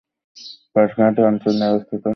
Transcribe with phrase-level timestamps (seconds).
[0.73, 2.03] কারখানাটি অঞ্চল নিয়ে অবস্থিত।